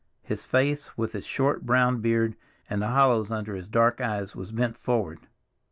[0.23, 2.35] His face, with its short brown beard
[2.67, 5.27] and the hollows under his dark eyes, was bent forward.